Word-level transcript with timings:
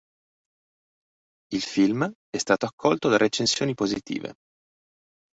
Il 1.53 1.61
film 1.61 2.11
è 2.31 2.37
stato 2.39 2.65
accolto 2.65 3.07
da 3.07 3.17
recensioni 3.17 3.75
positive. 3.75 4.33